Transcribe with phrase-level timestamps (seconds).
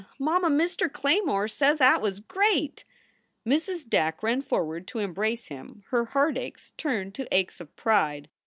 [0.17, 0.49] Mamma!
[0.49, 2.85] Mister Claymore says at was great!"
[3.45, 3.87] Mrs.
[3.87, 8.27] Dack ran forward to embrace him, her heartaches turned to aches of pride.